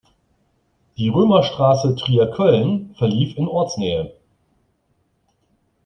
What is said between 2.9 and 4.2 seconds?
verlief in Ortsnähe.